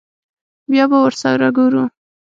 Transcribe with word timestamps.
بيا 0.69 0.83
به 0.91 0.97
ورسره 1.05 1.47
گورو. 1.57 1.83